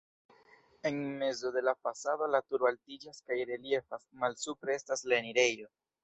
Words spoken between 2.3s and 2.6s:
la